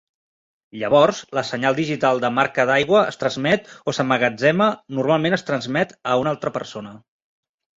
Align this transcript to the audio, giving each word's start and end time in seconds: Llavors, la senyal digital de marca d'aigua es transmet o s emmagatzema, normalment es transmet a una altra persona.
Llavors, 0.83 1.19
la 1.39 1.43
senyal 1.49 1.75
digital 1.79 2.21
de 2.23 2.31
marca 2.39 2.65
d'aigua 2.69 3.03
es 3.11 3.21
transmet 3.25 3.69
o 3.83 3.95
s 3.99 4.03
emmagatzema, 4.05 4.71
normalment 5.01 5.39
es 5.39 5.47
transmet 5.51 5.97
a 6.15 6.21
una 6.25 6.33
altra 6.37 6.57
persona. 6.61 6.97